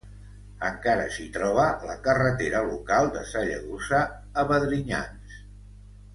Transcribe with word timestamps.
Encara, 0.69 1.03
s'hi 1.17 1.25
troba 1.35 1.65
la 1.89 1.97
carretera 2.07 2.61
local 2.71 3.11
de 3.19 3.21
Sallagosa 3.35 4.01
a 4.43 4.47
Vedrinyans. 4.55 5.39